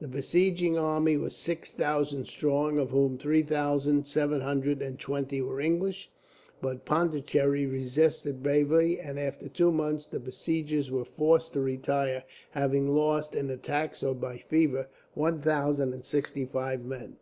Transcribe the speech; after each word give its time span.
The 0.00 0.08
besieging 0.08 0.78
army 0.78 1.18
was 1.18 1.36
six 1.36 1.70
thousand 1.70 2.24
strong; 2.28 2.78
of 2.78 2.88
whom 2.92 3.18
three 3.18 3.42
thousand, 3.42 4.06
seven 4.06 4.40
hundred 4.40 4.80
and 4.80 4.98
twenty 4.98 5.42
were 5.42 5.60
English. 5.60 6.10
But 6.62 6.86
Pondicherry 6.86 7.66
resisted 7.66 8.42
bravely, 8.42 8.98
and 8.98 9.18
after 9.18 9.50
two 9.50 9.70
months 9.72 10.06
the 10.06 10.18
besiegers 10.18 10.90
were 10.90 11.04
forced 11.04 11.52
to 11.52 11.60
retire, 11.60 12.24
having 12.52 12.88
lost, 12.88 13.34
in 13.34 13.50
attacks 13.50 14.02
or 14.02 14.14
by 14.14 14.38
fever, 14.38 14.86
one 15.12 15.42
thousand 15.42 15.92
and 15.92 16.06
sixty 16.06 16.46
five 16.46 16.82
men. 16.82 17.16